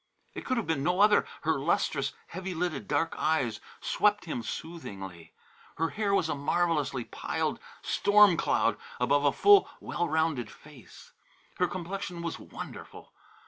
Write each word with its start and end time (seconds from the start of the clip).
It 0.33 0.45
could 0.45 0.57
have 0.57 0.65
been 0.65 0.81
no 0.81 0.99
other; 0.99 1.27
her 1.43 1.59
lustrous, 1.59 2.13
heavy 2.29 2.55
lidded 2.55 2.87
dark 2.87 3.13
eyes 3.19 3.59
swept 3.81 4.25
him 4.25 4.41
soothingly. 4.41 5.31
Her 5.77 5.89
hair 5.89 6.11
was 6.15 6.27
a 6.27 6.33
marvellously 6.33 7.03
piled 7.03 7.59
storm 7.83 8.35
cloud 8.35 8.79
above 8.99 9.25
a 9.25 9.31
full, 9.31 9.69
well 9.79 10.09
rounded 10.09 10.49
face. 10.49 11.11
Her 11.59 11.67
complexion 11.67 12.23
was 12.23 12.39
wonderful. 12.39 13.13